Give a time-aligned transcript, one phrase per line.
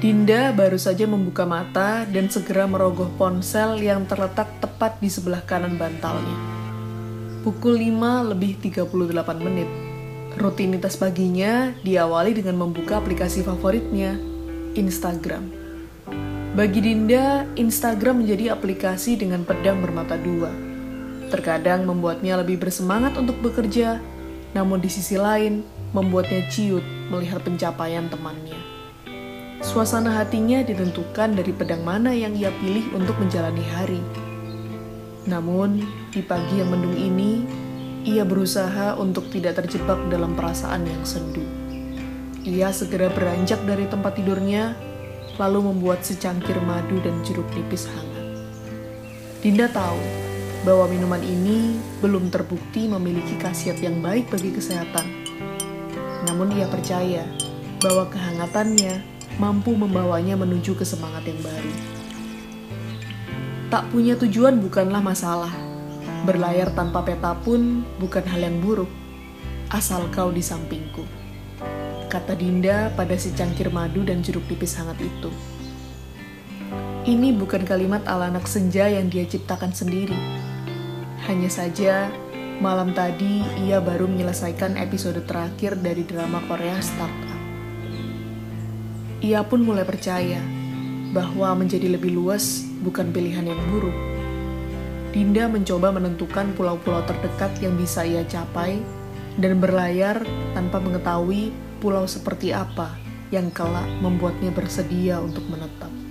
[0.00, 5.76] Dinda baru saja membuka mata dan segera merogoh ponsel yang terletak tepat di sebelah kanan
[5.76, 6.40] bantalnya.
[7.44, 8.88] Pukul 5 lebih 38
[9.44, 9.68] menit.
[10.40, 14.16] Rutinitas paginya diawali dengan membuka aplikasi favoritnya,
[14.72, 15.52] Instagram.
[16.56, 20.48] Bagi Dinda, Instagram menjadi aplikasi dengan pedang bermata dua.
[21.28, 24.00] Terkadang membuatnya lebih bersemangat untuk bekerja,
[24.56, 25.60] namun di sisi lain
[25.92, 28.79] membuatnya ciut melihat pencapaian temannya.
[29.60, 34.00] Suasana hatinya ditentukan dari pedang mana yang ia pilih untuk menjalani hari.
[35.28, 37.44] Namun, di pagi yang mendung ini,
[38.08, 41.44] ia berusaha untuk tidak terjebak dalam perasaan yang sendu.
[42.40, 44.72] Ia segera beranjak dari tempat tidurnya,
[45.36, 48.26] lalu membuat secangkir madu dan jeruk nipis hangat.
[49.44, 50.00] Dinda tahu
[50.64, 55.04] bahwa minuman ini belum terbukti memiliki khasiat yang baik bagi kesehatan.
[56.24, 57.28] Namun ia percaya
[57.80, 61.72] bahwa kehangatannya mampu membawanya menuju ke semangat yang baru.
[63.70, 65.54] Tak punya tujuan bukanlah masalah.
[66.26, 68.90] Berlayar tanpa peta pun bukan hal yang buruk,
[69.70, 71.06] asal kau di sampingku.
[72.10, 75.30] Kata Dinda pada secangkir madu dan jeruk tipis hangat itu.
[77.06, 80.18] Ini bukan kalimat ala anak senja yang dia ciptakan sendiri.
[81.30, 82.10] Hanya saja,
[82.58, 87.29] malam tadi ia baru menyelesaikan episode terakhir dari drama Korea Startup
[89.20, 90.40] ia pun mulai percaya
[91.12, 93.96] bahwa menjadi lebih luas bukan pilihan yang buruk.
[95.10, 98.80] Dinda mencoba menentukan pulau-pulau terdekat yang bisa ia capai
[99.36, 100.22] dan berlayar
[100.56, 102.96] tanpa mengetahui pulau seperti apa
[103.28, 106.09] yang kelak membuatnya bersedia untuk menetap.